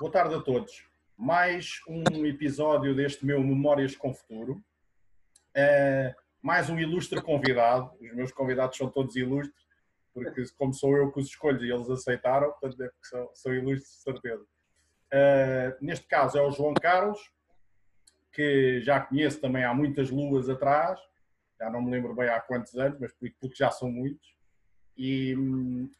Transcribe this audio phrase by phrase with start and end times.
[0.00, 0.84] Boa tarde a todos.
[1.16, 4.54] Mais um episódio deste meu Memórias com Futuro.
[5.56, 6.12] Uh,
[6.42, 7.92] mais um ilustre convidado.
[8.00, 9.64] Os meus convidados são todos ilustres,
[10.12, 13.98] porque como sou eu que os escolho e eles aceitaram, portanto é são, são ilustres
[13.98, 14.42] de certeza.
[14.42, 17.32] Uh, neste caso é o João Carlos,
[18.32, 20.98] que já conheço também há muitas luas atrás,
[21.56, 24.34] já não me lembro bem há quantos anos, mas porque já são muitos.
[24.96, 25.36] E,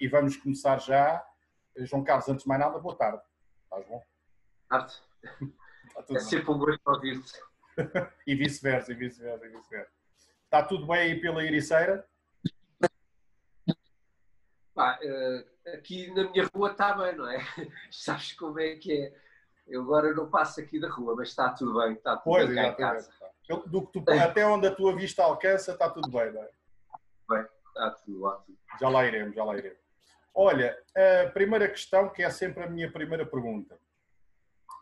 [0.00, 1.24] e vamos começar já.
[1.77, 3.23] João Carlos, antes de mais nada, boa tarde.
[3.74, 4.02] Estás bom?
[4.70, 5.02] Arte.
[6.10, 7.33] é sempre um gosto ouvir-te.
[8.27, 9.91] e vice-versa, e vice-versa, e vice-versa.
[10.45, 12.09] Está tudo bem aí pela Ericeira?
[14.73, 17.38] Pá, uh, aqui na minha rua está bem, não é?
[17.91, 19.24] Sabes como é que é?
[19.66, 22.56] Eu agora não passo aqui da rua, mas está tudo bem, está tudo pois, bem
[22.56, 23.11] cá em casa.
[23.66, 26.50] Do que tu, até onde a tua vista alcança, está tudo bem, não é?
[27.28, 28.56] Bem, está tudo ótimo.
[28.80, 29.84] Já lá iremos, já lá iremos.
[30.34, 33.78] Olha, a primeira questão, que é sempre a minha primeira pergunta.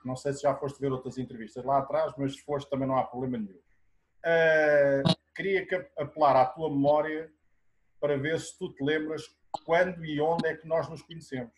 [0.05, 2.97] Não sei se já foste ver outras entrevistas lá atrás, mas se foste também não
[2.97, 3.61] há problema nenhum.
[4.25, 5.03] Uh,
[5.35, 7.31] queria que apelar à tua memória
[8.01, 9.23] para ver se tu te lembras
[9.65, 11.53] quando e onde é que nós nos conhecemos.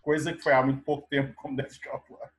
[0.00, 2.32] Coisa que foi há muito pouco tempo, como deves calcular.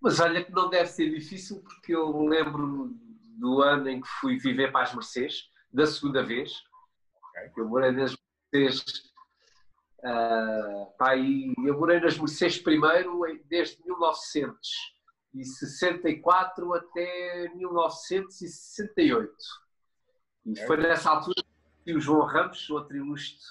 [0.00, 2.94] Mas olha que não deve ser difícil, porque eu lembro
[3.38, 6.62] do ano em que fui viver para as Mercês, da segunda vez.
[7.30, 7.50] Okay.
[7.56, 8.14] Eu morei nas
[8.54, 9.12] Mercês.
[9.98, 19.34] Uh, pá, aí, eu morei nas Mercês primeiro desde 1964 até 1968.
[20.46, 20.66] E okay.
[20.66, 21.42] foi nessa altura
[21.84, 23.44] que o João Ramos, outro ilustre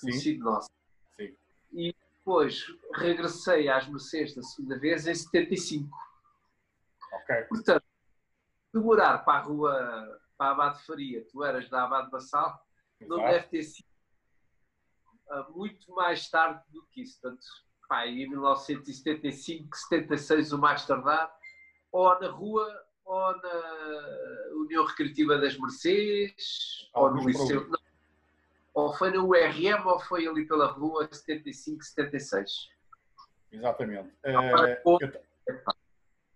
[0.00, 0.68] conhecido nosso.
[1.16, 1.36] Sim.
[1.72, 5.88] E depois regressei às Mercês da segunda vez em 75.
[7.12, 7.42] Ok.
[7.44, 7.84] Portanto,
[8.74, 12.60] demorar para a rua, para a Abade Faria, tu eras da Abade Bassal,
[13.02, 13.86] não deve ter sido
[15.54, 17.20] muito mais tarde do que isso.
[17.20, 17.44] Portanto,
[17.88, 21.34] pá, em 1975, 76, o mais tardar,
[21.92, 22.66] ou na rua,
[23.04, 23.62] ou na
[24.54, 27.68] União Recreativa das Mercês, ou no Liceu.
[27.68, 27.78] Não,
[28.74, 32.68] ou foi no URM ou foi ali pela rua 75, 76.
[33.50, 34.10] Exatamente.
[34.22, 34.98] Uh,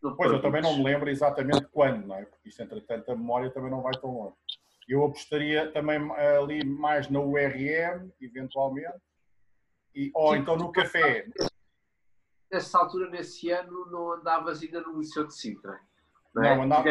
[0.03, 2.25] eu, pois, eu também não me lembro exatamente quando, não é?
[2.25, 4.37] Porque isto, entretanto, a memória também não vai tão longe.
[4.91, 5.99] Eu apostaria também
[6.37, 8.99] ali mais na URM, eventualmente,
[9.95, 11.29] e, ou então no café.
[12.51, 15.81] Nessa altura, nesse ano, não andavas ainda no Liceu de Sintra.
[16.35, 16.57] Não, é?
[16.57, 16.89] não andava.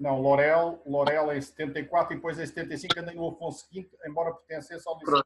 [0.00, 4.88] Não, Lorel, Lorel em 74 e depois em 75 andei no Afonso V, embora pertencesse
[4.88, 5.22] ao Liceu.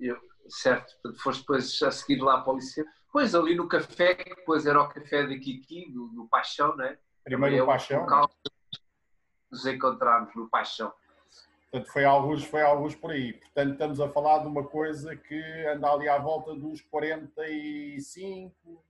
[0.00, 0.18] Eu,
[0.48, 2.86] certo, foste depois a seguir lá para o Liceu.
[3.12, 6.96] Pois ali no café, que depois era o café da Kiki, no, no Paixão, né?
[7.22, 8.06] Primeiro no é Paixão.
[9.52, 10.92] Nos encontramos no Paixão.
[11.70, 13.34] Portanto, foi alguns, foi alguns por aí.
[13.34, 18.82] Portanto, estamos a falar de uma coisa que anda ali à volta dos 45.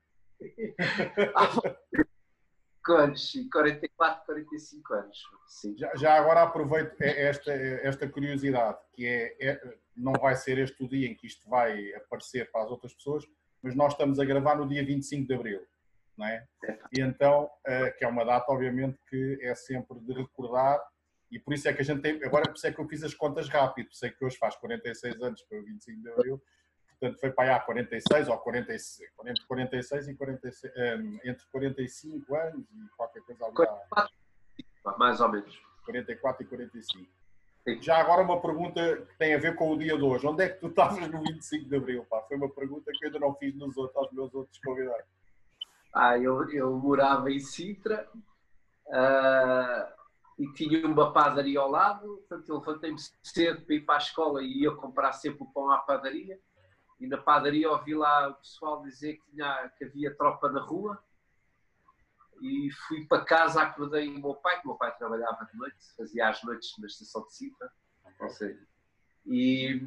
[2.89, 5.23] anos, 44, 45 anos.
[5.47, 5.77] Sim.
[5.77, 10.89] Já, já, agora aproveito esta, esta curiosidade, que é, é, não vai ser este o
[10.89, 13.25] dia em que isto vai aparecer para as outras pessoas,
[13.63, 15.61] mas nós estamos a gravar no dia 25 de Abril,
[16.17, 16.47] não é?
[16.93, 20.81] E então, uh, que é uma data, obviamente, que é sempre de recordar,
[21.31, 23.03] e por isso é que a gente tem, agora por isso é que eu fiz
[23.03, 26.43] as contas rápido, sei que hoje faz 46 anos para o 25 de Abril,
[27.01, 32.37] portanto foi para aí há 46 ou 46, entre 46 e 46, um, entre 45
[32.37, 33.55] anos e qualquer coisa ali.
[33.55, 34.13] 44,
[34.99, 35.63] mais ou menos.
[35.85, 37.11] 44 e 45.
[37.65, 37.81] Sim.
[37.81, 40.27] Já agora uma pergunta que tem a ver com o dia de hoje.
[40.27, 42.05] Onde é que tu estavas no 25 de Abril?
[42.11, 42.21] Pá?
[42.23, 45.07] Foi uma pergunta que eu ainda não fiz nos outros, aos meus outros convidados.
[45.93, 48.09] Ah, eu, eu morava em Sintra
[48.87, 49.93] uh,
[50.39, 54.43] e tinha uma padaria ao lado, portanto eu levantei-me cedo para ir para a escola
[54.43, 56.41] e ia comprar sempre o pão à padaria
[56.99, 61.03] e na padaria ouvi lá o pessoal dizer que, tinha, que havia tropa na rua
[62.41, 65.77] e fui para casa, acordei o meu pai, que o meu pai trabalhava de noite,
[65.97, 67.71] fazia as noites na estação de Sintra.
[69.27, 69.81] E,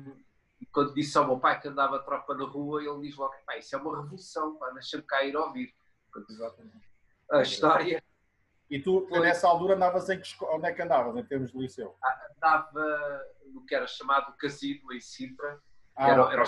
[0.71, 3.75] quando disse ao meu pai que andava tropa na rua, ele diz logo, pai, isso
[3.75, 5.73] é uma revolução, deixa-me cá ir ouvir.
[6.29, 6.89] Exatamente.
[7.31, 8.03] A história...
[8.69, 9.19] E tu, foi...
[9.19, 11.95] nessa altura, andavas em que, onde é que andavas, em termos de liceu?
[12.03, 15.61] Ah, andava no que era chamado Casino, em Sintra,
[15.95, 16.47] ah, era, era o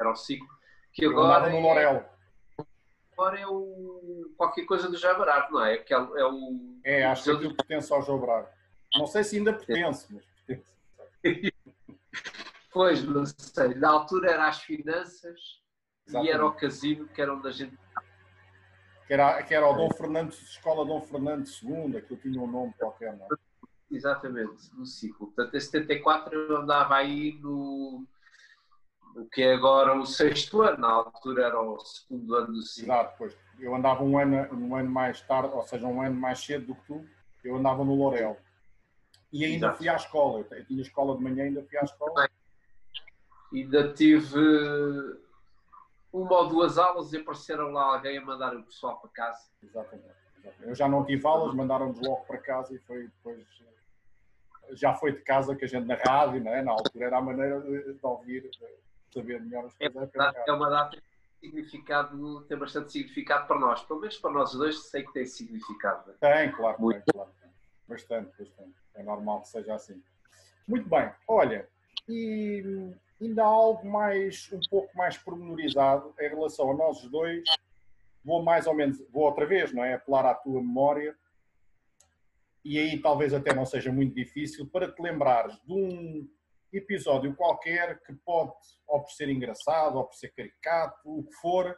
[0.00, 0.48] era o ciclo,
[0.92, 1.96] que agora no Lorel.
[2.58, 2.64] É,
[3.12, 5.76] agora é o qualquer coisa do Jabarado, não é?
[5.76, 8.48] Que é, é o É, acho que aquilo pertence ao Jabarado.
[8.96, 10.72] Não sei se ainda pertence, mas pertence.
[12.72, 13.74] pois, não sei.
[13.74, 15.62] Na altura era as finanças
[16.06, 16.30] Exatamente.
[16.30, 17.76] e era o casino, que era onde a gente
[19.10, 22.72] que era, que era o Dom Fernando, Escola Dom Fernando II, aquilo tinha um nome
[22.78, 23.28] qualquer, não é?
[23.90, 25.26] Exatamente, no ciclo.
[25.26, 28.06] Portanto, em 74 eu andava aí no,
[29.16, 32.92] o que é agora o sexto ano, na altura era o segundo ano do ciclo.
[32.92, 33.36] Exato, pois.
[33.58, 36.76] Eu andava um ano, um ano mais tarde, ou seja, um ano mais cedo do
[36.76, 37.04] que tu,
[37.42, 38.38] eu andava no Lorel.
[39.32, 39.78] E ainda Exato.
[39.78, 42.28] fui à escola, eu tinha escola de manhã, ainda fui à escola.
[43.52, 44.38] Ainda tive
[46.12, 49.48] uma ou duas aulas e apareceram lá alguém a mandar o pessoal para casa.
[49.62, 50.06] Exatamente.
[50.38, 50.68] exatamente.
[50.68, 53.46] Eu já não tive aulas, mandaram-nos logo para casa e foi depois.
[54.72, 56.62] Já foi de casa que a gente na rádio, não é?
[56.62, 58.58] na altura era a maneira de, de ouvir, de
[59.12, 60.14] saber melhor as É, coisas.
[60.14, 60.54] é rádio.
[60.54, 61.02] uma data que
[61.40, 63.82] tem significado, tem bastante significado para nós.
[63.82, 66.12] Pelo menos para nós dois sei que tem significado.
[66.20, 67.02] Tem, claro, Muito.
[67.04, 67.30] tem, claro.
[67.88, 68.74] Bastante, bastante.
[68.94, 70.00] É normal que seja assim.
[70.68, 71.68] Muito bem, olha,
[72.08, 77.44] e ainda há algo mais, um pouco mais pormenorizado em relação a nós dois.
[78.24, 79.94] Vou mais ou menos, vou outra vez, não é?
[79.94, 81.16] Apelar à tua memória.
[82.64, 86.28] E aí talvez até não seja muito difícil para te lembrares de um
[86.72, 88.52] episódio qualquer que pode,
[88.86, 91.76] ou por ser engraçado, ou por ser caricato, o que for,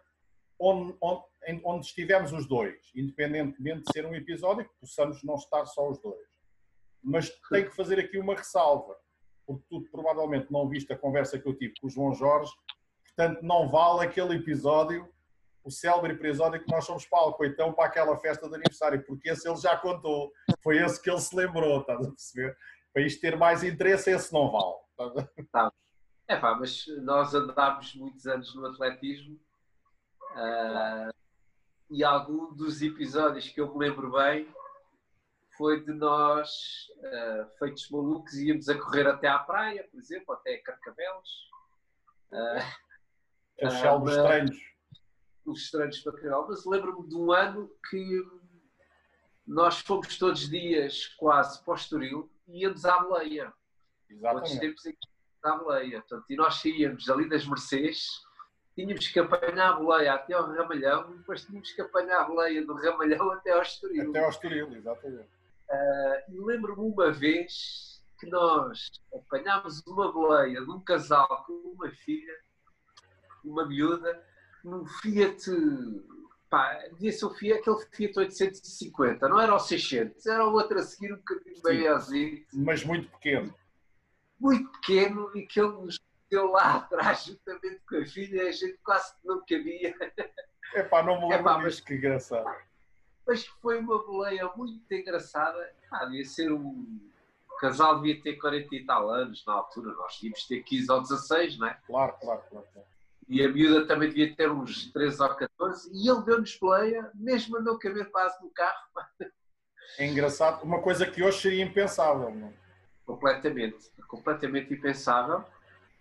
[0.59, 1.25] onde, onde,
[1.65, 5.99] onde estivemos os dois, independentemente de ser um episódio que possamos não estar só os
[6.01, 6.27] dois.
[7.03, 8.97] Mas tenho que fazer aqui uma ressalva,
[9.59, 12.53] porque tu provavelmente não viste a conversa que eu tive com o João Jorge,
[13.07, 15.09] portanto não vale aquele episódio,
[15.65, 19.49] o célebre episódio que nós somos palco, então para aquela festa de aniversário, porque esse
[19.49, 20.33] ele já contou,
[20.63, 22.57] foi esse que ele se lembrou, estás a perceber?
[22.93, 24.75] Para isto ter mais interesse, esse não vale.
[25.55, 25.73] a-
[26.29, 29.39] É pá, mas nós andámos muitos anos no atletismo
[30.35, 31.11] ah,
[31.91, 34.49] e algum dos episódios que eu me lembro bem
[35.63, 36.51] foi de nós,
[37.05, 41.29] ah, feitos malucos, íamos a correr até à praia, por exemplo, até Carcavelos.
[42.33, 44.59] Ah, célebres mas- estranhos.
[45.47, 48.23] os estranhos para caralho, mas lembro-me de um ano que
[49.47, 53.53] nós fomos todos os dias quase para o Estoril e íamos à boleia.
[54.21, 54.61] Quantos Exatamente.
[54.61, 55.09] tempos em que
[55.45, 56.01] à?
[56.01, 58.05] Portanto, e nós saíamos ali das Mercês,
[58.75, 62.67] tínhamos que apanhar a boleia até ao Ramalhão e depois tínhamos que apanhar a boleia
[62.67, 64.11] do Ramalhão até ao Estoril.
[64.11, 65.42] Até ao Estoril, exatamente.
[66.29, 72.35] E lembro-me uma vez que nós apanhámos uma boleia de um casal com uma filha,
[73.45, 74.25] uma miúda,
[74.63, 75.51] num Fiat,
[76.49, 80.79] pá, devia ser o Fiat, aquele Fiat 850, não era o 600, era o outro
[80.79, 83.53] a seguir um bocadinho maiorzinho, Mas muito pequeno.
[84.39, 85.99] muito pequeno, e que ele nos
[86.31, 89.95] deu lá atrás, juntamente com a filha, a gente quase não cabia.
[90.75, 92.49] Epá, não me lembro Epá, mas- que engraçado.
[93.27, 95.73] Mas foi uma boleia muito engraçada.
[95.91, 97.01] Ah, devia ser um.
[97.51, 101.03] O casal devia ter 40 e tal anos na altura, nós devíamos ter 15 ou
[101.03, 101.79] 16, não é?
[101.87, 102.67] Claro, claro, claro.
[102.73, 102.89] claro.
[103.29, 107.57] E a miúda também devia ter uns 13 ou 14, e ele deu-nos boleia, mesmo
[107.57, 108.89] a não caber quase no carro,
[109.97, 110.65] É engraçado.
[110.65, 112.35] Uma coisa que hoje seria impensável.
[112.35, 112.49] Não?
[112.49, 112.63] é?
[113.05, 115.45] completamente, completamente impensável.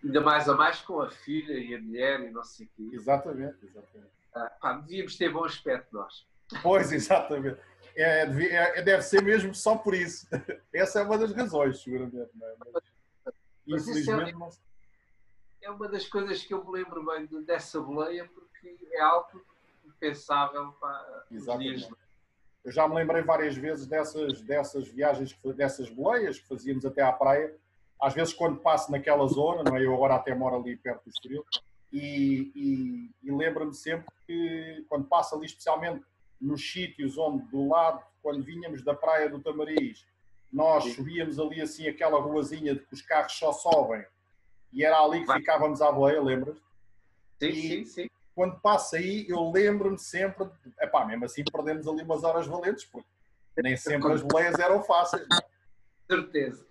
[0.03, 2.89] Ainda mais a mais com a filha e a mulher e não sei o quê.
[2.95, 4.11] Exatamente, exatamente.
[4.33, 6.25] Ah, pá, devíamos ter bom aspecto nós.
[6.61, 7.59] Pois, exatamente.
[7.95, 10.27] É, devi- é- deve ser mesmo só por isso.
[10.73, 12.29] Essa é uma das razões, seguramente.
[12.35, 12.55] Não é?
[13.67, 14.49] Mas, isso infelizmente, não
[15.61, 19.41] é uma das coisas que eu me lembro bem de- dessa boleia, porque é algo
[19.85, 21.85] impensável para Exatamente.
[21.87, 21.89] dias
[22.63, 27.11] Eu já me lembrei várias vezes dessas, dessas viagens, dessas boleias que fazíamos até à
[27.11, 27.55] praia.
[28.01, 29.83] Às vezes, quando passo naquela zona, não é?
[29.85, 31.45] eu agora até moro ali perto do Estoril,
[31.91, 36.03] e, e, e lembro-me sempre que, quando passo ali, especialmente
[36.41, 40.05] nos sítios onde, do lado, quando vinhamos da praia do Tamariz,
[40.51, 40.93] nós Sim.
[40.95, 44.03] subíamos ali assim aquela ruazinha de que os carros só sobem,
[44.73, 45.39] e era ali que Vai.
[45.39, 46.57] ficávamos à boleia, lembras?
[47.39, 48.09] Sim, E- sim, sim.
[48.35, 52.85] quando passo aí, eu lembro-me sempre, é pá, mesmo assim perdemos ali umas horas valentes,
[52.85, 53.07] porque
[53.57, 55.27] nem sempre as boleias eram fáceis.
[55.29, 55.45] não é?
[56.07, 56.65] certeza.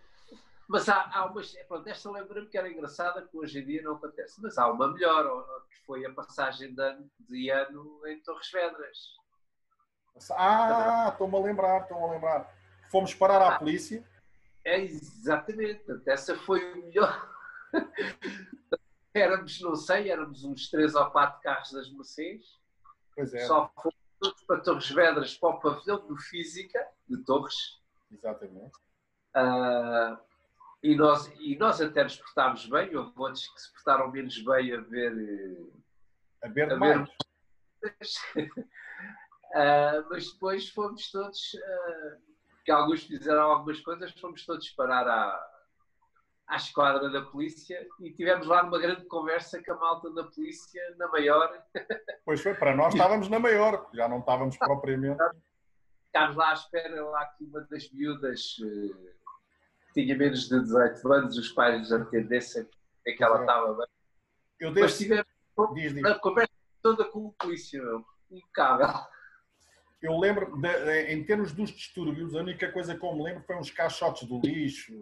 [0.69, 1.53] Mas há, há umas.
[1.67, 4.41] Pronto, esta lembro-me que era engraçada, que hoje em dia não acontece.
[4.41, 8.99] Mas há uma melhor, que foi a passagem de ano, de ano em Torres Vedras.
[10.37, 12.55] Ah, estou-me a lembrar, estou-me a lembrar.
[12.91, 14.05] Fomos parar à polícia,
[14.65, 17.31] É exatamente, essa foi o melhor.
[19.15, 22.61] éramos, não sei, éramos uns três ou quatro carros das Mercedes.
[23.15, 27.81] pois é, Só fomos todos para Torres Vedras, para o pavilhão do Física, de Torres.
[28.11, 28.77] exatamente.
[29.35, 30.21] Ah,
[30.83, 34.73] e, nós, e nós até nos portámos bem, houve outros que se portaram menos bem
[34.75, 35.13] a ver.
[35.13, 37.11] eh, A ver A ver- demais.
[39.53, 42.17] Ah, mas depois fomos todos, ah,
[42.65, 45.51] que alguns fizeram algumas coisas, fomos todos parar à,
[46.49, 50.83] à esquadra da polícia e tivemos lá uma grande conversa com a malta da polícia,
[50.97, 51.63] na maior.
[52.25, 55.19] Pois foi, para nós estávamos na maior, já não estávamos propriamente.
[56.07, 58.57] Ficámos lá à espera lá que uma das miúdas
[59.93, 62.69] que tinha menos de 18 anos, os pais nos atendessem,
[63.05, 63.87] é que ela estava bem.
[64.61, 64.99] Eu Mas desse...
[65.05, 65.27] tivemos
[65.75, 66.05] diz, diz.
[66.05, 66.53] a conversa
[66.83, 68.05] toda com o polícia, meu.
[68.31, 68.87] Impecável.
[70.03, 73.57] Eu lembro, de- em termos dos distúrbios, a única coisa que eu me lembro foi
[73.57, 74.93] uns caixotes do lixo,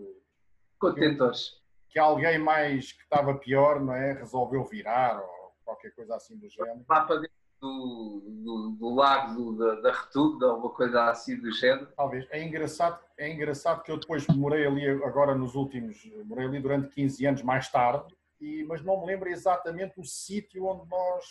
[0.79, 1.53] Contentores.
[1.89, 4.13] que alguém mais que estava pior, não é?
[4.15, 6.85] Resolveu virar ou qualquer coisa assim do género.
[6.89, 11.51] Lá para dentro do, do, do lago da, da Retunda, ou uma coisa assim do
[11.53, 11.89] género.
[11.97, 12.27] Talvez.
[12.31, 16.89] É engraçado, é engraçado que eu depois morei ali agora nos últimos, morei ali durante
[16.95, 21.25] 15 anos mais tarde, e, mas não me lembro exatamente o sítio onde nós,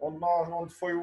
[0.00, 1.02] onde nós, onde foi o,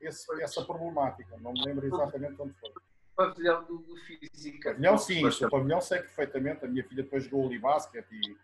[0.00, 1.36] esse- essa problemática.
[1.40, 2.70] Não me lembro exatamente onde foi.
[3.16, 4.70] Pavilhão do, Física.
[4.70, 6.64] Pavilhão sim, o pavilhão sei perfeitamente.
[6.64, 8.36] A minha filha depois jogou ali basquete e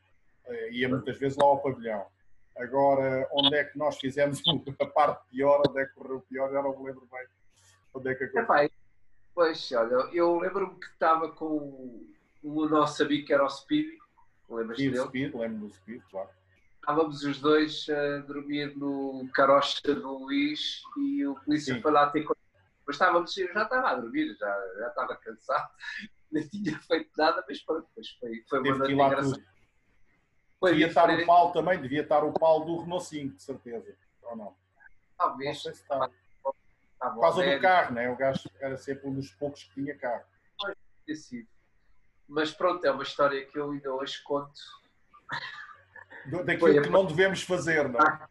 [0.46, 2.06] eh, ia muitas vezes lá ao pavilhão.
[2.56, 4.40] Agora, onde é que nós fizemos
[4.80, 7.26] a parte pior, onde é que correu pior, já não me lembro bem
[7.94, 8.70] onde é que aconteceu.
[9.34, 12.04] Pois, olha, eu lembro-me que estava com
[12.42, 13.98] o nosso amigo que era o Speedy,
[14.48, 15.06] lembras Speed, dele?
[15.06, 16.28] Speed, lembro-me do Speed, claro.
[16.80, 21.82] Estávamos os dois a dormir no carocha do Luís e o polícia Sim.
[21.82, 22.40] foi lá ter conta.
[22.86, 25.68] Mas estávamos, eu já estava a dormir, já, já estava cansado,
[26.30, 27.88] nem tinha feito nada, mas pronto,
[28.20, 29.34] foi, foi uma noite engraçada.
[29.34, 29.54] tudo.
[30.60, 33.96] Foi Devia estar o pau também, devia estar o pau do Renault 5, de certeza.
[34.22, 34.44] Ou não?
[34.44, 34.56] Não
[35.18, 36.08] talvez, sei se está.
[36.92, 38.10] estava Por causa do carro, né?
[38.10, 40.24] O gajo era sempre um dos poucos que tinha carro.
[41.06, 41.48] ter sido.
[42.26, 44.58] Mas pronto, é uma história que eu ainda hoje conto.
[46.46, 48.28] Daquilo que não devemos fazer, não é?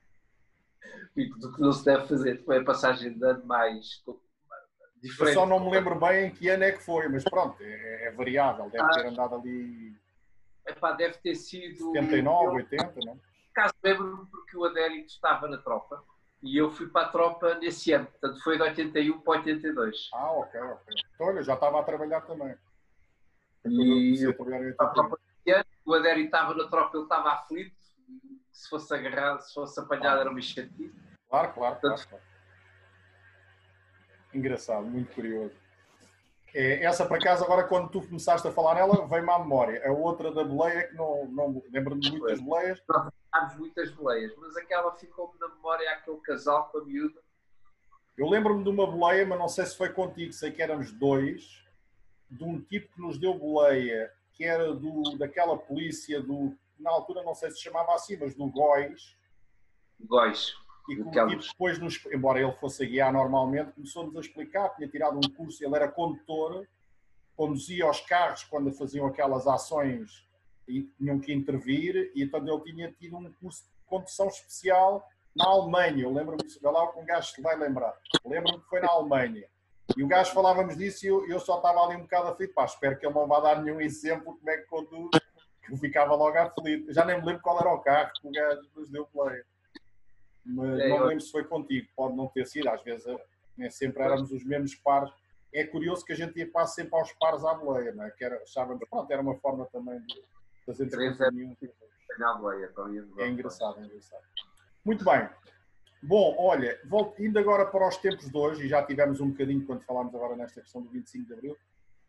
[1.15, 2.43] E do que não se deve fazer.
[2.43, 4.19] Foi a passagem de ano mais Eu
[5.01, 5.33] diferente.
[5.35, 8.11] só não me lembro bem em que ano é que foi, mas pronto, é, é
[8.11, 8.69] variável.
[8.69, 8.89] Deve Ah.
[8.89, 9.95] ter andado ali
[10.65, 11.91] Epá, deve ter sido.
[11.91, 13.17] 79, eu, 80, não é?
[13.53, 16.01] caso lembro-me porque o Adérito estava na tropa
[16.41, 20.09] e eu fui para a tropa nesse ano, portanto foi de 81 para 82.
[20.13, 20.95] Ah, ok, ok.
[21.13, 22.55] Então, olha, já estava a trabalhar também.
[23.61, 24.93] Quando eu E comecei a eu- trabalhar em Para a 81.
[25.09, 27.75] tropa nesse ano, o Adérito estava na tropa, ele estava aflito,
[28.53, 30.93] se fosse agarrado, se fosse apanhado era uma chatice.
[31.29, 32.07] Claro, claro, claro.
[32.07, 32.23] claro.
[34.33, 35.55] Engraçado, muito curioso.
[36.53, 39.81] É, essa, por acaso, agora quando tu começaste a falar nela, veio-me à memória.
[39.87, 42.79] A outra da boleia, que não, não lembro-me de muitas boleias.
[42.79, 47.19] Tivemos muitas boleias, mas aquela ficou-me na memória aquele casal com a miúda.
[48.15, 51.65] Eu lembro-me de uma boleia, mas não sei se foi contigo, sei que éramos dois,
[52.29, 56.55] de um tipo que nos deu boleia, que era do, daquela polícia do.
[56.83, 59.17] Na altura não sei se chamava assim, mas do Góis.
[60.01, 60.53] Góis.
[60.89, 65.17] E tipo depois, nos, embora ele fosse a guiar normalmente, começou-nos a explicar, tinha tirado
[65.17, 66.67] um curso, ele era condutor,
[67.37, 70.27] conduzia os carros quando faziam aquelas ações
[70.67, 75.45] e tinham que intervir, e então ele tinha tido um curso de condução especial na
[75.45, 76.03] Alemanha.
[76.03, 79.47] Eu lembro-me, vê lá que um gajo se vai lembrar, lembro-me que foi na Alemanha.
[79.95, 82.65] E o gajo falávamos disso e eu, eu só estava ali um bocado aflito, pá,
[82.65, 85.09] espero que ele não vá dar nenhum exemplo de como é que conduz,
[85.69, 86.91] eu ficava logo aflito.
[86.93, 89.43] Já nem me lembro qual era o carro que o gajo nos deu play.
[90.45, 93.25] Mas É, não me lembro se foi contigo, pode não ter sido, às vezes eh,
[93.57, 95.11] nem sempre éramos os mesmos pares.
[95.53, 98.11] É curioso que a gente ia quase sempre aos pares à boleia, não é?
[98.11, 100.23] Que era, achávamos, pronto, era uma forma também de
[100.65, 101.55] fazer Três companhia.
[102.09, 102.67] Apanhar a boleia.
[102.69, 104.23] para ir de É engraçado, é engraçado.
[104.83, 105.29] Muito bem.
[106.01, 109.65] Bom, olha, volto, indo agora para os tempos de hoje, e já tivemos um bocadinho
[109.65, 111.57] quando falámos agora nesta questão do 25 de Abril,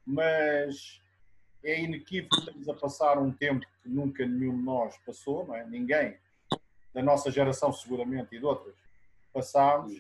[0.05, 1.01] mas
[1.65, 5.57] é inequívoco que estamos a passar um tempo que nunca nenhum de nós passou, não
[5.57, 5.67] é?
[5.67, 6.17] Ninguém
[6.93, 8.75] da nossa geração, seguramente, e de outras,
[9.33, 9.93] passámos.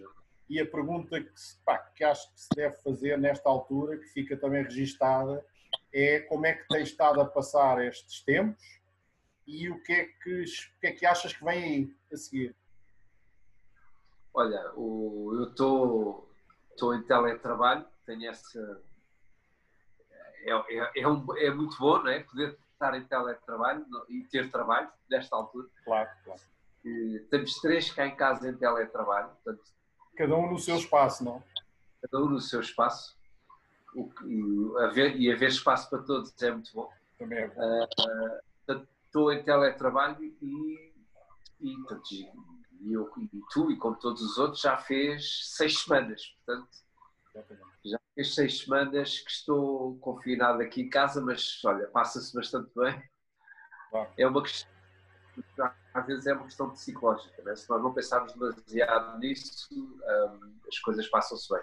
[0.48, 1.32] E a pergunta que,
[1.64, 5.44] pá, que acho que se deve fazer nesta altura, que fica também registada,
[5.92, 8.62] é como é que tens estado a passar estes tempos
[9.46, 12.54] e o que é que, o que, é que achas que vem aí a seguir?
[14.32, 16.34] Olha, o, eu estou
[16.74, 18.82] estou em teletrabalho, tenho essa.
[20.44, 22.20] É, é, é, um- é muito bom, não é?
[22.22, 25.68] Poder estar em teletrabalho e ter trabalho nesta altura.
[25.84, 26.40] Claro, claro.
[26.84, 29.62] E temos três cá em casa em teletrabalho, portanto,
[30.16, 31.42] Cada um no seu espaço, não?
[32.02, 33.16] cada um no seu espaço.
[33.96, 36.88] O e, haver, e haver espaço para todos é muito bom.
[37.18, 37.88] Também é bom.
[39.06, 40.92] Estou em teletrabalho e,
[41.60, 46.22] e, portanto, e, eu, e tu, e como todos os outros, já fez seis semanas.
[46.44, 46.68] Portanto.
[47.84, 53.02] Já fez seis semanas que estou confinado aqui em casa, mas olha, passa-se bastante bem.
[53.90, 54.10] Claro.
[54.16, 54.70] É uma questão,
[55.92, 57.54] às vezes é uma questão psicológica, né?
[57.56, 61.62] se nós não pensarmos demasiado nisso, hum, as coisas passam-se bem.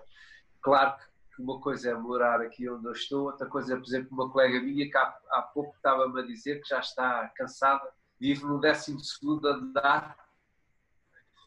[0.61, 0.97] Claro
[1.35, 4.29] que uma coisa é morar aqui onde eu estou, outra coisa é, por exemplo, uma
[4.29, 8.59] colega minha que há, há pouco estava-me a dizer que já está cansada, vive no
[8.59, 8.97] 12
[9.45, 10.17] andar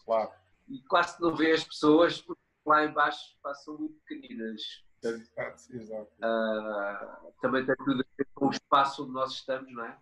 [0.04, 0.32] Claro.
[0.68, 4.84] e quase não vê as pessoas porque lá embaixo passam muito pequeninas.
[5.00, 5.28] Portanto,
[5.70, 6.12] Exato.
[6.22, 9.98] ah, também tem tudo a ver com o espaço onde nós estamos, não é?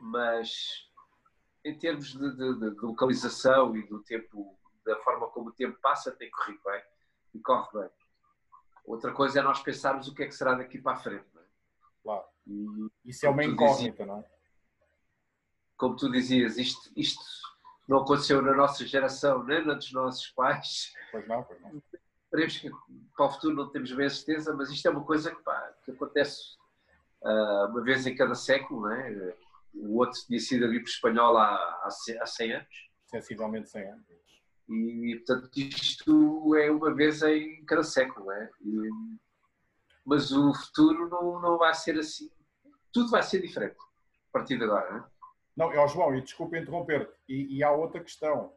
[0.00, 0.90] Mas,
[1.64, 6.12] em termos de, de, de, localização e do tempo, da forma como o tempo passa,
[6.12, 6.82] tem corrido bem
[7.34, 7.90] e corre bem.
[8.84, 11.26] Outra coisa é nós pensarmos o que é que será daqui para a frente.
[11.34, 11.46] Não é?
[12.02, 12.24] Claro.
[12.46, 14.24] E, Isso é uma incógnita, não é?
[15.76, 17.22] Como tu dizias, isto, isto
[17.88, 20.92] não aconteceu na nossa geração, nem na dos nossos pais.
[21.10, 21.82] Pois não, pois não.
[22.24, 22.70] Esperemos que
[23.16, 25.92] para o futuro não temos bem certeza, mas isto é uma coisa que, pá, que
[25.92, 26.56] acontece
[27.22, 29.34] uh, uma vez em cada século, não é?
[29.74, 31.88] O outro tinha sido a gripe espanhola há,
[32.20, 32.90] há 100 anos.
[33.06, 34.06] Sensivelmente 100 anos.
[34.68, 38.50] E, portanto, isto é uma vez em cada século, não é?
[38.60, 38.90] E,
[40.04, 42.30] mas o futuro não, não vai ser assim.
[42.92, 43.76] Tudo vai ser diferente
[44.28, 45.10] a partir de agora,
[45.58, 45.78] não é?
[45.78, 48.54] Ó João, e desculpa interromper-te, e, e, há outra questão,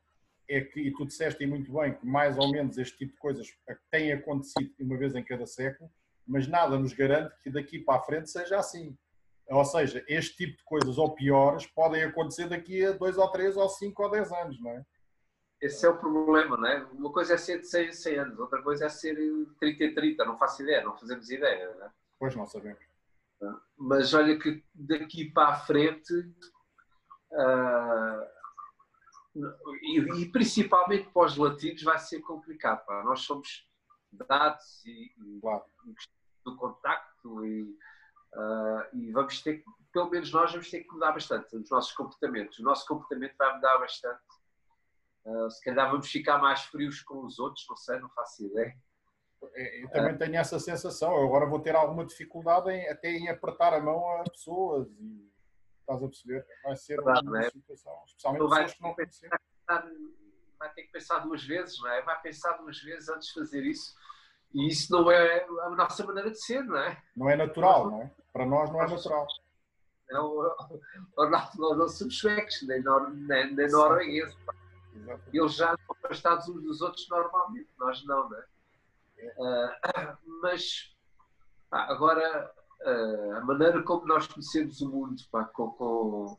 [0.47, 3.47] é que, e tu disseste muito bem, que mais ou menos este tipo de coisas
[3.89, 5.89] têm acontecido uma vez em cada século,
[6.27, 8.95] mas nada nos garante que daqui para a frente seja assim.
[9.49, 13.57] Ou seja, este tipo de coisas ou piores podem acontecer daqui a dois ou três
[13.57, 14.85] ou cinco ou dez anos, não é?
[15.59, 16.83] Esse é o problema, não é?
[16.93, 19.15] Uma coisa é ser de 100 100 anos, outra coisa é ser
[19.59, 21.89] 30 e 30, não faço ideia, não fazemos ideia, não é?
[22.19, 22.83] Pois não sabemos.
[23.75, 26.13] Mas olha que daqui para a frente,
[27.31, 28.27] uh,
[29.81, 32.85] e, e, principalmente para os latinos, vai ser complicado.
[32.85, 33.03] Pá.
[33.03, 33.67] Nós somos
[34.11, 35.41] dados e, e
[36.43, 37.63] do contacto e,
[38.33, 41.93] uh, e vamos ter que, pelo menos nós vamos ter que mudar bastante os nossos
[41.93, 42.59] comportamentos.
[42.59, 44.21] O nosso comportamento vai mudar bastante
[45.23, 48.75] Uh, se calhar vamos ficar mais frios com os outros, não sei, não faço ideia.
[49.53, 51.15] É, eu também tenho essa sensação.
[51.15, 55.30] Eu agora vou ter alguma dificuldade em, até em apertar a mão a pessoas e
[55.91, 56.47] estás a perceber?
[56.63, 57.49] Vai ser Verdade, uma é?
[57.49, 59.29] situação, especialmente vai pessoas que não conhecem.
[60.59, 62.01] Vai ter que pensar duas vezes, não é?
[62.03, 63.95] Vai pensar duas vezes antes de fazer isso.
[64.53, 67.01] E isso não é a nossa maneira de ser, não é?
[67.15, 68.11] Não é natural, não é?
[68.31, 69.27] Para nós não é natural.
[70.11, 70.35] Não,
[71.15, 72.83] nós não somos suecos, nem,
[73.27, 74.35] nem, nem noruegueses.
[74.93, 75.37] Exatamente.
[75.37, 78.45] Eles já estão afastados uns dos outros normalmente, nós não, não é?
[79.37, 80.93] Uh, mas
[81.69, 82.53] pá, agora
[82.85, 86.37] uh, a maneira como nós conhecemos o mundo, pá, com, com,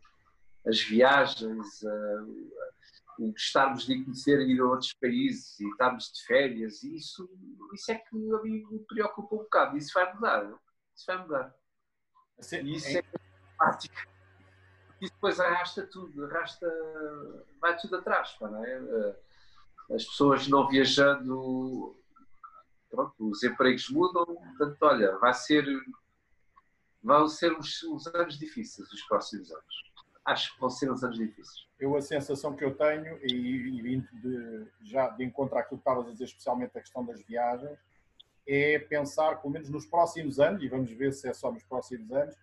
[0.66, 2.52] as viagens, uh,
[3.18, 7.28] o estarmos de conhecer e ir a outros países e estarmos de férias, isso,
[7.74, 9.76] isso é que a mim me preocupa um bocado.
[9.76, 10.58] Isso vai mudar, não?
[10.94, 11.54] isso vai mudar.
[12.40, 13.02] Sim, isso é, é
[15.02, 16.64] e depois arrasta tudo, arrasta,
[17.60, 18.70] vai tudo atrás, não é?
[18.70, 19.16] Eh,
[19.96, 21.96] as pessoas não viajando,
[22.88, 25.64] pronto, os empregos mudam, portanto, olha, vai ser,
[27.02, 29.92] vão ser uns, uns anos difíceis os próximos anos.
[30.24, 31.66] Acho que vão ser uns anos difíceis.
[31.78, 36.06] Eu, a sensação que eu tenho, e, vindo de, já de encontrar aquilo que estavas
[36.06, 37.76] a dizer, especialmente a questão das viagens,
[38.46, 42.10] é pensar, pelo menos nos próximos anos, e vamos ver se é só nos próximos
[42.12, 42.36] anos,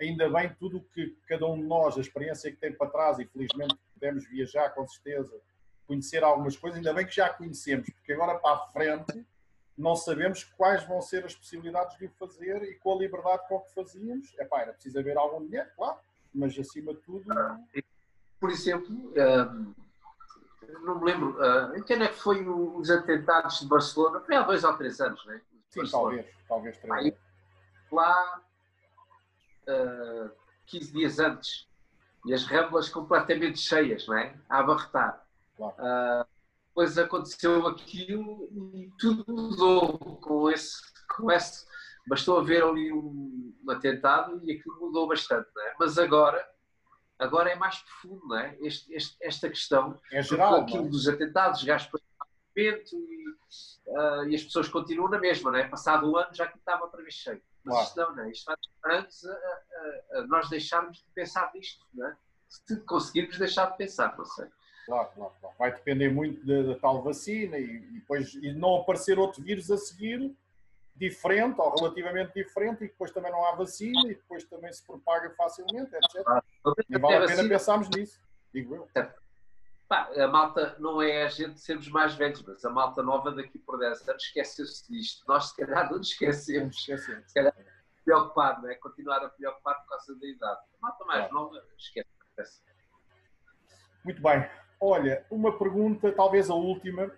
[0.00, 3.18] ainda bem tudo o que cada um de nós, a experiência que tem para trás,
[3.18, 5.40] e felizmente podemos viajar com certeza,
[5.86, 9.24] conhecer algumas coisas, ainda bem que já conhecemos, porque agora para a frente
[9.80, 13.60] não sabemos quais vão ser as possibilidades de o fazer e com a liberdade com
[13.60, 14.32] que fazíamos.
[14.38, 15.98] É pá, era preciso haver algum dinheiro, claro,
[16.34, 17.24] mas acima de tudo.
[18.38, 19.74] Por exemplo, hum,
[20.82, 24.20] não me lembro, uh, em que ano é que foi os atentados de Barcelona?
[24.20, 25.40] Foi há dois ou três anos, não é?
[25.70, 26.92] Sim, talvez, talvez três.
[26.92, 27.16] Aí,
[27.90, 28.42] lá
[30.66, 31.68] 15 dias antes
[32.26, 34.34] e as ramblas completamente cheias, não é?
[34.48, 35.24] A abarretar.
[35.56, 35.74] Claro.
[35.78, 36.39] Uh,
[36.70, 40.80] depois aconteceu aquilo e tudo mudou com esse,
[41.16, 41.66] com esse
[42.06, 45.74] bastou haver ali um, um atentado e aquilo mudou bastante, não é?
[45.78, 46.44] Mas agora,
[47.18, 48.56] agora é mais profundo, é?
[48.60, 52.00] Este, este, esta questão é geral, aquilo dos atentados, gastos
[52.56, 55.68] e, uh, e as pessoas continuam na mesma, não é?
[55.68, 57.42] Passado um ano já que estava para ver cheio.
[57.64, 57.86] Mas claro.
[57.88, 58.30] isto não, não é?
[58.30, 62.16] Isto faz antes a, a, a, nós deixarmos de pensar nisto, não é?
[62.48, 64.48] Se conseguirmos deixar de pensar, não sei.
[64.86, 65.34] Claro, claro.
[65.60, 69.76] Vai depender muito da, tal vacina e, e, depois e não aparecer outro vírus a
[69.76, 70.34] seguir
[70.96, 75.28] diferente ou relativamente diferente e depois também não há vacina e depois também se propaga
[75.36, 76.26] facilmente, etc.
[76.26, 76.42] Ah,
[76.88, 78.18] e vale a pena pensarmos nisso,
[78.54, 78.88] digo eu.
[79.86, 83.58] Pá, a malta não é a gente sermos mais velhos, mas a malta nova daqui
[83.58, 85.26] por 10 anos esqueceu-se disto.
[85.28, 86.74] Nós, se calhar, não nos esquecemos.
[86.78, 87.24] esquecemos.
[87.26, 87.54] Se calhar,
[88.02, 88.76] preocupado, não é?
[88.76, 90.60] Continuar a preocupar por causa da idade.
[90.78, 91.34] A malta mais claro.
[91.34, 92.62] nova esquece.
[94.04, 94.48] Muito bem.
[94.80, 97.12] Olha, uma pergunta, talvez a última.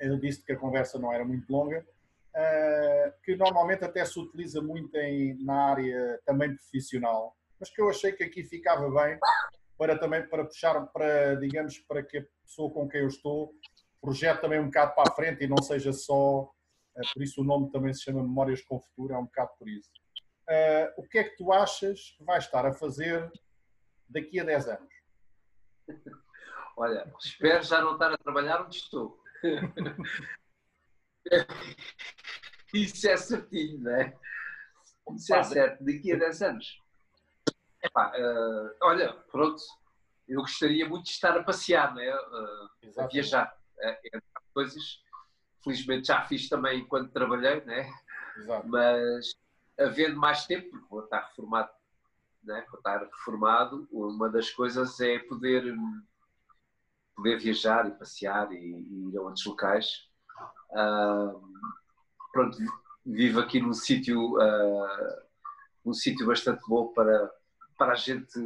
[0.00, 1.86] Eu disse que a conversa não era muito longa.
[2.30, 7.90] Uh, que normalmente até se utiliza muito em, na área também profissional, mas que eu
[7.90, 9.18] achei que aqui ficava bem
[9.76, 13.52] para também para puxar para, digamos, para que a pessoa com quem eu estou
[14.00, 16.50] projete também um bocado para a frente e não seja só,
[16.96, 19.68] eh, por isso o nome também se chama Memórias com Futuro, é um bocado por
[19.68, 19.90] isso.
[20.48, 23.30] Uh, o que é que tu achas que vai estar a fazer
[24.08, 24.94] daqui a 10 anos?
[26.76, 29.22] Olha, espero já não estar a trabalhar onde estou.
[32.72, 34.16] Isso é certinho, não é?
[35.14, 35.84] Isso é certo.
[35.84, 36.80] Daqui a 10 anos.
[37.82, 39.62] Epá, uh, olha, pronto,
[40.28, 42.14] eu gostaria muito de estar a passear, né?
[42.14, 43.56] Uh, a viajar.
[43.78, 44.20] Uh,
[44.52, 45.02] coisas,
[45.64, 47.90] felizmente já fiz também enquanto trabalhei, né?
[48.36, 48.68] Exato.
[48.68, 49.34] mas
[49.78, 51.70] havendo mais tempo, porque vou estar reformado,
[52.42, 52.64] né?
[52.70, 55.74] vou estar reformado, uma das coisas é poder,
[57.20, 60.08] poder viajar e passear e, e ir a outros locais.
[60.70, 61.38] Uh,
[62.32, 62.56] pronto,
[63.04, 65.22] vivo aqui num sítio uh,
[65.84, 67.30] um sítio bastante bom para,
[67.76, 68.38] para a gente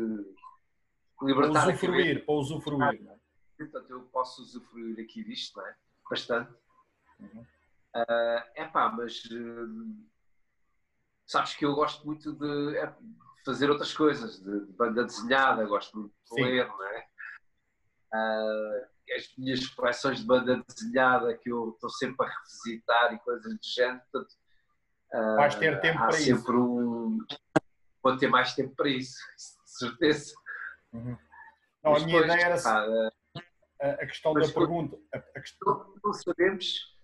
[1.23, 3.09] libertar para usufruir, para usufruir.
[3.09, 3.17] É?
[3.57, 5.77] Portanto, eu posso usufruir aqui disto, não é?
[6.11, 6.53] Bastante.
[7.21, 7.47] Uhum.
[7.97, 9.23] Uh, epá, mas
[11.25, 12.93] sabes que eu gosto muito de é,
[13.45, 17.07] fazer outras coisas, de, banda desenhada, gosto muito de ler, não é?
[18.15, 23.53] Uh, as minhas coleções de banda desenhada que eu estou sempre a revisitar e coisas
[23.53, 24.33] do género, portanto,
[25.13, 26.53] uh, vais ter tempo para sempre isso.
[26.53, 27.19] Um,
[28.03, 29.19] vou ter mais tempo para isso,
[29.65, 30.35] de certeza.
[30.93, 31.19] Uhum.
[31.83, 33.11] Não, a minha depois, ideia era
[33.81, 34.97] a, a questão da pergunta.
[35.13, 35.95] A, a questão...
[36.03, 36.95] Não, sabemos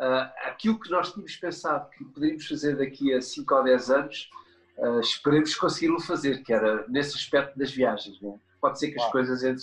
[0.00, 4.30] Uh, aquilo que nós tínhamos pensado que poderíamos fazer daqui a 5 ou 10 anos,
[4.78, 8.18] uh, esperemos conseguir-lo fazer, que era nesse aspecto das viagens.
[8.22, 8.38] Não é?
[8.62, 9.62] Pode ser que as coisas entre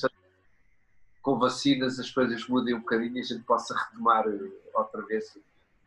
[1.28, 5.38] com vacinas as coisas mudem um bocadinho e a gente possa retomar uh, outra vez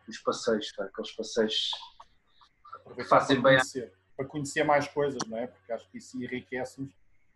[0.07, 0.85] os passeios, tá?
[0.85, 1.71] aqueles passeios
[2.95, 3.91] que fazem para conhecer, bem.
[4.15, 5.47] Para conhecer mais coisas, não é?
[5.47, 6.91] Porque acho que isso enriquece-nos.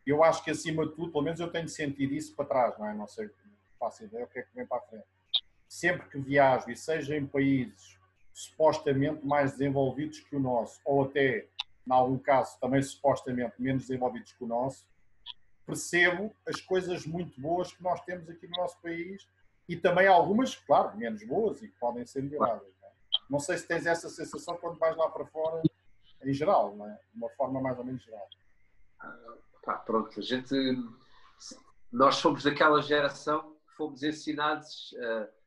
[0.06, 2.86] Eu acho que acima de tudo, pelo menos eu tenho sentido isso para trás, não
[2.86, 2.92] é?
[2.92, 3.30] Não sei,
[3.80, 5.06] faço ideia o que é que vem para a frente
[5.66, 7.98] sempre que viajo e seja em países
[8.34, 11.46] supostamente mais desenvolvidos que o nosso, ou até,
[11.86, 14.86] em algum caso, também supostamente menos desenvolvidos que o nosso,
[15.66, 19.28] percebo as coisas muito boas que nós temos aqui no nosso país
[19.68, 22.68] e também algumas, claro, menos boas e que podem ser melhoradas.
[22.80, 22.92] Não, é?
[23.30, 25.62] não sei se tens essa sensação quando vais lá para fora,
[26.22, 26.94] em geral, não é?
[26.94, 28.28] de uma forma mais ou menos geral.
[29.66, 30.54] Ah, pronto, a gente.
[31.90, 34.92] Nós somos daquela geração que fomos ensinados.
[34.92, 35.44] Uh,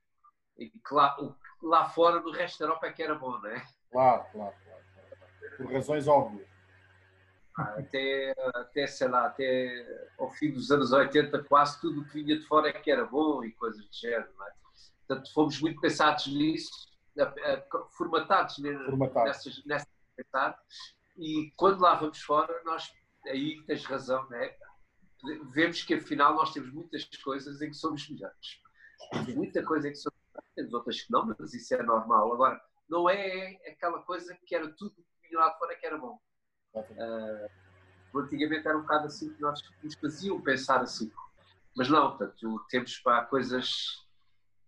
[0.58, 1.16] e que lá,
[1.62, 3.64] lá fora, no resto da Europa, é que era bom, não é?
[3.92, 5.58] Claro, claro, claro.
[5.58, 6.48] Por razões óbvias.
[7.58, 12.38] Até, até, sei lá, até ao fim dos anos 80, quase tudo o que vinha
[12.38, 14.52] de fora é que era bom e coisas do género, não é?
[15.08, 16.72] Portanto, fomos muito pensados nisso,
[17.98, 20.60] formatados, nessas, nessas pensar,
[21.18, 22.92] e quando lá vamos fora, nós,
[23.26, 24.58] aí tens razão, é?
[25.52, 28.62] Vemos que afinal nós temos muitas coisas em que somos melhores.
[29.36, 30.18] Muita coisa em que somos
[30.56, 32.34] temos outras que não, mas isso é normal.
[32.34, 35.98] Agora, não é aquela coisa que era tudo que vinha lá de fora que era
[35.98, 36.20] bom.
[36.74, 37.50] Uh,
[38.20, 41.12] antigamente era um bocado assim que nós nos faziam pensar assim.
[41.76, 44.06] Mas não, portanto, temos para coisas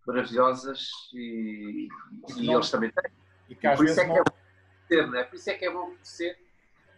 [0.06, 1.88] maravilhosas e,
[2.38, 3.12] e eles também têm.
[3.50, 4.32] E, e por isso é que é bom
[4.88, 5.24] conhecer, não é?
[5.24, 6.40] Por isso é que é bom conhecer,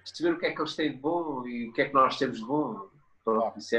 [0.04, 2.18] perceber o que é que eles têm de bom e o que é que nós
[2.18, 2.90] temos de bom.
[3.24, 3.54] Claro.
[3.56, 3.78] É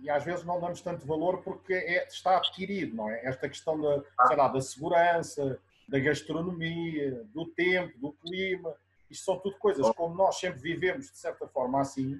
[0.00, 3.24] E às vezes não damos tanto valor porque é, está adquirido, não é?
[3.24, 4.34] Esta questão da, ah.
[4.34, 8.74] lá, da segurança, da gastronomia, do tempo, do clima,
[9.12, 12.16] isto são tudo coisas como nós sempre vivemos de certa forma assim,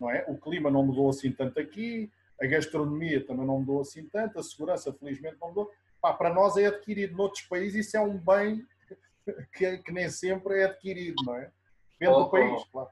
[0.00, 0.24] não é?
[0.28, 4.42] O clima não mudou assim tanto aqui, a gastronomia também não mudou assim tanto, a
[4.42, 5.72] segurança felizmente não mudou.
[6.00, 8.66] Pá, para nós é adquirido noutros países, isso é um bem
[9.52, 11.50] que, que nem sempre é adquirido, não é?
[11.98, 12.66] Depende oh, do país, oh.
[12.72, 12.90] claro.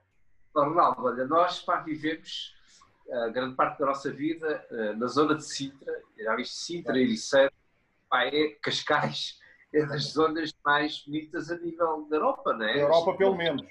[0.55, 2.55] Ronaldo, olha, nós pá, vivemos
[3.11, 7.53] a grande parte da nossa vida uh, na zona de Sintra, já viste Sintra, Ericeira,
[8.13, 9.41] é Cascais,
[9.75, 12.75] é das zonas mais bonitas a nível da Europa, não é?
[12.75, 13.67] Da Europa, pelo menos.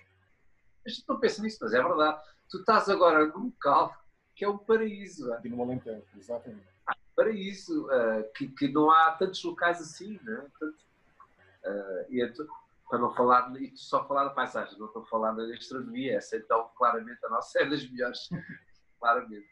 [0.86, 2.22] A gente não pensa nisso, mas é verdade.
[2.50, 3.96] Tu estás agora num local
[4.36, 5.32] que é um paraíso.
[5.34, 6.68] Aqui no Alentejo, exatamente.
[6.86, 10.46] Ah, paraíso, uh, que, que não há tantos locais assim, não é?
[10.46, 12.46] Uh, e então,
[12.90, 16.36] para não falar, e só falar da paisagem, não estou a falar da gastronomia, essa
[16.36, 18.28] então claramente a nossa é das melhores
[19.00, 19.48] claramente.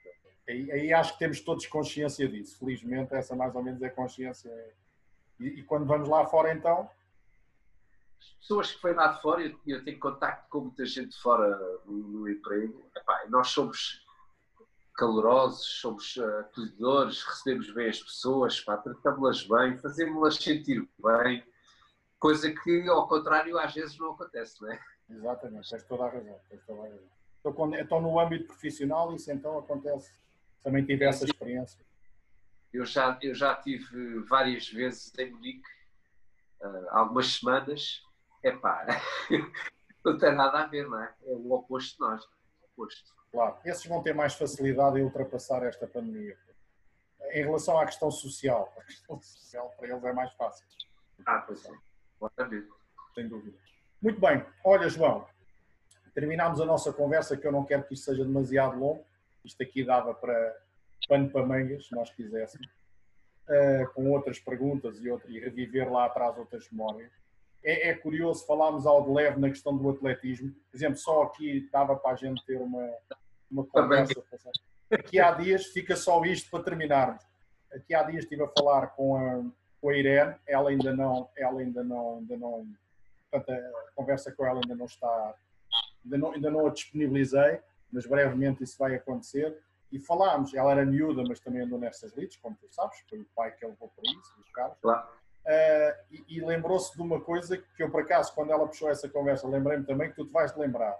[0.50, 2.60] Aí, aí, acho que temos todos consciência disso.
[2.60, 4.52] Felizmente, essa mais ou menos é consciência.
[5.42, 6.90] E, e quando vamos lá fora, então?
[8.20, 11.58] As pessoas que foi lá de fora, eu, eu tenho contacto com muita gente fora
[11.86, 12.86] no, no emprego.
[12.96, 14.06] Epá, nós somos
[14.96, 21.44] calorosos, somos uh, acolhedores, recebemos bem as pessoas, tratamos-las bem, fazemos-las sentir bem,
[22.20, 24.80] coisa que, ao contrário, às vezes não acontece, não é?
[25.10, 26.40] Exatamente, tens toda a razão.
[26.50, 27.10] Tens toda a razão.
[27.40, 30.14] Então, quando, então no âmbito profissional isso então acontece,
[30.64, 31.84] também tive essa experiência.
[32.74, 35.70] Eu já, eu já tive várias vezes em Munique,
[36.62, 38.02] uh, algumas semanas,
[38.44, 38.86] é pá,
[40.04, 41.14] não tem nada a ver, não é?
[41.24, 43.14] É o oposto de nós, é oposto.
[43.32, 46.38] Claro, esses vão ter mais facilidade em ultrapassar esta pandemia.
[47.34, 48.74] em relação à questão social.
[48.78, 50.66] A questão social para eles é mais fácil.
[51.26, 51.72] Ah, pois é.
[53.16, 53.58] Sem dúvida.
[54.02, 54.46] Muito bem.
[54.66, 55.28] Olha, João,
[56.14, 59.06] terminámos a nossa conversa, que eu não quero que isto seja demasiado longo.
[59.46, 60.62] Isto aqui dava para
[61.08, 62.68] pano para mangas, se nós quiséssemos.
[63.50, 67.12] Uh, com outras perguntas e, e reviver lá atrás outras memórias.
[67.64, 70.52] É, é, curioso, falámos algo leve na questão do atletismo.
[70.52, 72.90] Por exemplo, só aqui dava para a gente ter uma,
[73.52, 74.24] uma conversa.
[74.90, 77.24] Aqui há dias, fica só isto para terminarmos.
[77.72, 79.44] Aqui há dias estive a falar com a,
[79.80, 82.68] com a Irene, ela ainda não, ela ainda não, ainda não,
[83.32, 85.36] portanto, a conversa com ela ainda não está,
[86.04, 87.60] ainda não, ainda não a disponibilizei,
[87.92, 89.58] mas brevemente isso vai acontecer.
[89.92, 93.26] E falámos, ela era miúda, mas também andou nessas lides, como tu sabes, foi o
[93.36, 94.52] pai que levou para isso, os.
[94.52, 94.76] Claro.
[95.42, 99.10] Uh, e, e lembrou-se de uma coisa que eu, por acaso, quando ela puxou essa
[99.10, 100.98] conversa, lembrei-me também que tu te vais lembrar.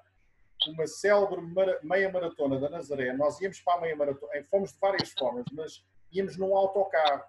[0.68, 1.42] Uma célebre
[1.84, 5.86] meia maratona da Nazaré, nós íamos para a meia maratona, fomos de várias formas, mas
[6.12, 7.24] íamos num autocarro,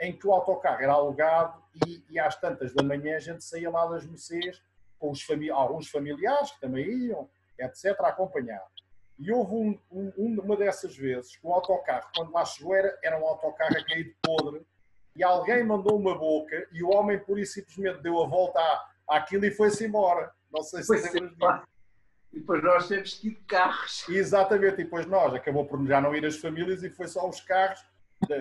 [0.00, 3.70] em que o autocarro era alugado e, e às tantas da manhã a gente saía
[3.70, 4.62] lá das Mercês
[4.98, 8.62] com os fami alguns familiares que também iam, etc., a acompanhar.
[9.18, 13.18] E houve um, um, uma dessas vezes que o autocarro, quando lá chegou, era, era
[13.18, 14.62] um autocarro a cair de podre
[15.14, 19.16] e alguém mandou uma boca e o homem por isso simplesmente deu a volta à,
[19.16, 20.30] àquilo e foi-se embora.
[20.52, 21.62] Não sei se disso.
[22.32, 24.06] E depois nós temos que ir de carros.
[24.08, 27.40] Exatamente, e depois nós, acabou por já não ir as famílias e foi só os
[27.40, 27.80] carros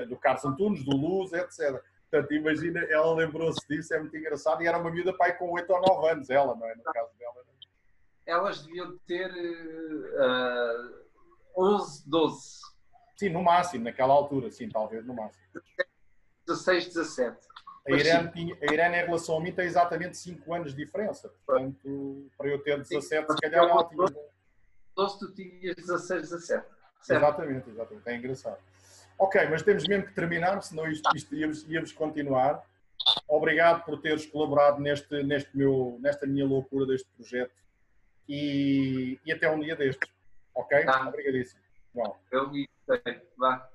[0.09, 1.81] do Carlos Antunes, do Luz, etc.
[2.09, 5.71] Portanto, imagina, ela lembrou-se disso, é muito engraçado, e era uma miúda pai com 8
[5.71, 6.75] ou 9 anos, ela, não é?
[6.75, 7.35] No caso dela.
[8.25, 11.05] Elas deviam ter uh,
[11.57, 12.59] 11, 12.
[13.17, 15.43] Sim, no máximo, naquela altura, sim, talvez no máximo.
[16.47, 17.37] 16, 17.
[17.87, 21.31] A Irene, tinha, a Irene, em relação a mim, tem exatamente 5 anos de diferença.
[21.45, 24.07] Portanto, para eu ter 17, se calhar ela tinha.
[24.95, 26.65] 12, tu tinhas 16, 17.
[27.01, 27.23] Certo?
[27.23, 28.09] Exatamente, exatamente.
[28.09, 28.57] É engraçado.
[29.19, 32.65] Ok, mas temos mesmo que terminar, senão isto, isto íamos, íamos, continuar.
[33.27, 37.53] Obrigado por teres colaborado neste, neste meu, nesta minha loucura deste projeto
[38.27, 40.09] e, e até um dia destes.
[40.53, 40.83] Ok?
[40.85, 41.07] Tá.
[41.07, 41.61] Obrigadíssimo.
[41.93, 42.17] Bom.
[42.31, 43.21] Eu me sei.
[43.37, 43.69] Vá.